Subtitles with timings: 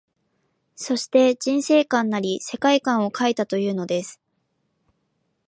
[0.75, 4.19] そして、人世観なり世界観を描いたというのです